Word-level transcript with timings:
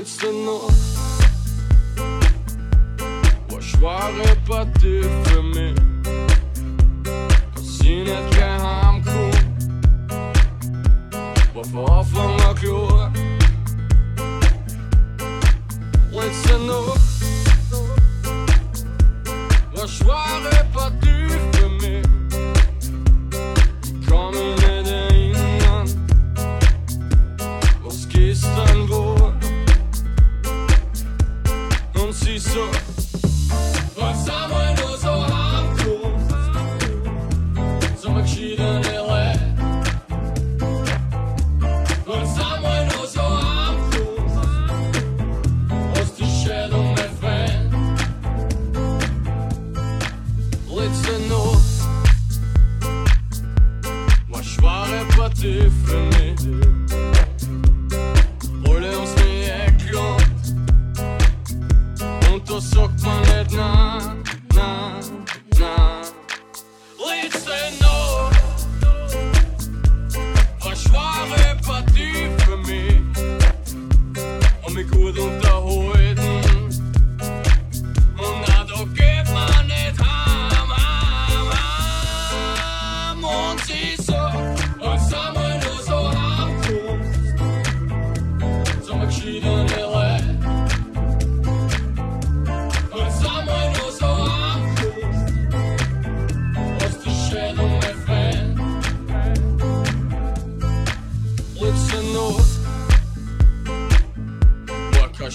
holste 0.00 0.32
noch. 0.32 0.70
War 3.50 3.62
schwere 3.62 4.36
Partie 4.48 5.02
für 5.24 5.42
mich, 5.42 5.74
dass 7.54 7.80
ich 7.80 8.04
nicht 8.04 8.30
gleich 8.30 8.62
heimkomme. 8.62 9.30
War 11.54 11.64
von 11.64 11.90
Anfang 11.90 12.40
an 12.40 12.54
klar. 12.56 13.12
Holste 16.12 16.58
noch. 16.66 16.96
War 19.74 19.88
schwere 19.88 20.59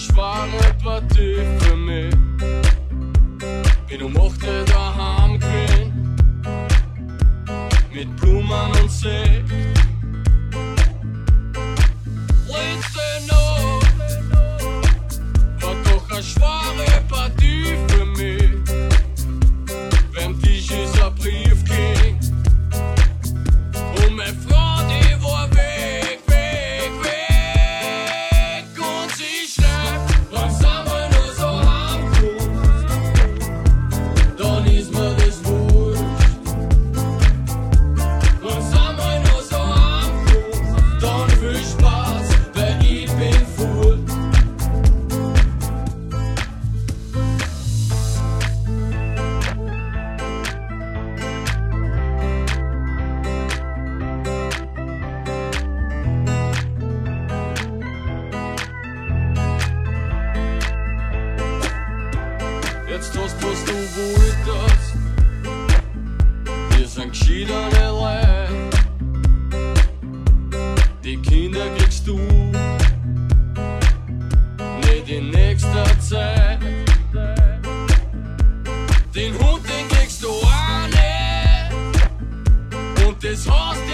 spannend 0.06 0.84
war 0.84 1.00
die 1.00 1.36
für 1.60 1.76
mich. 1.76 2.14
Wie 3.88 3.98
du 3.98 4.08
mochte 4.08 4.64
daheim 4.64 5.38
gewesen, 5.38 6.16
mit 7.92 8.16
Blumen 8.16 8.70
und 8.80 8.90
Sekt. 8.90 9.65
jetzt 62.96 63.12
tust, 63.12 63.36
was 63.42 63.64
du 63.64 63.74
wolltest. 63.96 64.94
Wir 66.76 66.88
sind 66.88 67.10
geschiedene 67.10 67.90
Leute. 67.90 68.70
Die 71.04 71.18
Kinder 71.18 71.66
kriegst 71.76 72.06
du 72.06 72.16
nicht 74.80 75.08
in 75.08 75.30
nächster 75.30 75.84
Zeit. 76.00 76.60
Den 79.14 79.34
Hund, 79.34 79.62
den 79.68 79.88
kriegst 79.88 80.22
du 80.22 80.28
auch 80.30 80.86
nicht. 80.86 81.74
Und 83.06 83.22
das 83.22 83.46
hast 83.48 83.85